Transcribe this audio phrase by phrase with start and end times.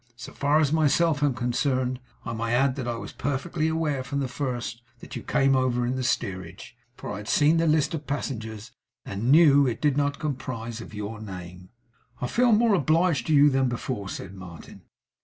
[0.15, 4.03] So far as I myself am concerned, I may add that I was perfectly aware
[4.03, 7.67] from the first that you came over in the steerage, for I had seen the
[7.67, 8.71] list of passengers,
[9.05, 11.69] and knew it did not comprise your name.'
[12.19, 14.81] 'I feel more obliged to you than before,' said Martin.